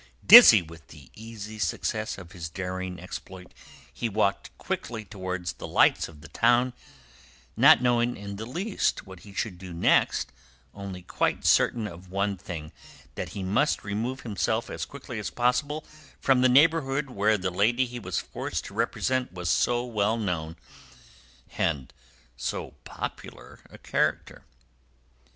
[0.25, 3.53] Dizzy with the easy success of his daring exploit,
[3.93, 6.73] he walked quickly towards the lights of the town,
[7.55, 10.31] not knowing in the least what he should do next,
[10.73, 12.71] only quite certain of one thing,
[13.13, 15.85] that he must remove himself as quickly as possible
[16.19, 20.55] from the neighbourhood where the lady he was forced to represent was so well known
[21.59, 21.93] and
[22.35, 24.45] so popular a character.